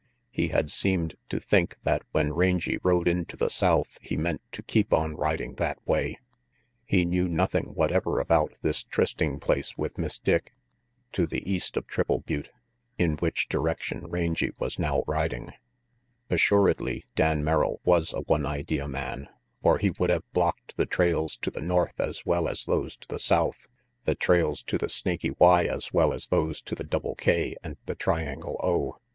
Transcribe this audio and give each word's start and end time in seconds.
He 0.31 0.47
had 0.47 0.71
seemed 0.71 1.13
to 1.29 1.39
think 1.39 1.77
that 1.83 2.01
when 2.11 2.33
Rangy 2.33 2.79
rode 2.81 3.07
into 3.07 3.37
the 3.37 3.51
south 3.51 3.99
he 4.01 4.17
meant 4.17 4.41
to 4.51 4.63
keep 4.63 4.91
on 4.93 5.13
riding 5.15 5.53
that 5.57 5.77
way. 5.85 6.17
He 6.87 7.05
knew 7.05 7.27
nothing 7.27 7.75
whatever 7.75 8.19
about 8.19 8.53
this 8.63 8.81
trysting 8.83 9.39
place 9.39 9.77
with 9.77 9.99
Miss 9.99 10.17
Dick, 10.17 10.53
to 11.11 11.27
the 11.27 11.47
east 11.47 11.77
of 11.77 11.85
Triple 11.85 12.21
Butte, 12.21 12.49
in 12.97 13.13
which 13.17 13.47
direction 13.47 14.07
Rangy 14.07 14.49
was 14.57 14.79
now 14.79 15.03
riding. 15.05 15.49
240 16.31 16.31
RANGY 16.31 16.31
PETE 16.31 16.35
Assuredly 16.35 17.05
Dan 17.15 17.43
Merrill 17.43 17.79
was 17.83 18.11
a 18.11 18.21
one 18.21 18.47
idea 18.47 18.87
man, 18.87 19.29
or 19.61 19.77
he 19.77 19.91
would 19.99 20.09
have 20.09 20.23
blocked 20.33 20.77
the 20.77 20.87
trails 20.87 21.37
to 21.37 21.51
the 21.51 21.61
north 21.61 21.99
as 22.01 22.25
well 22.25 22.47
as 22.47 22.65
those 22.65 22.97
to 22.97 23.07
the 23.07 23.19
south, 23.19 23.67
the 24.05 24.15
trails 24.15 24.63
to 24.63 24.79
the 24.79 24.89
Snaky 24.89 25.29
Y 25.37 25.65
as 25.65 25.93
well 25.93 26.11
as 26.11 26.29
those 26.29 26.59
to 26.63 26.73
the 26.73 26.83
Double 26.83 27.13
K 27.13 27.55
and 27.63 27.77
the 27.85 27.93
Triangle 27.93 28.59
O. 28.63 28.97